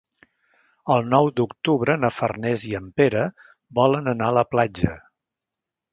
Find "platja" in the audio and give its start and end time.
4.55-4.99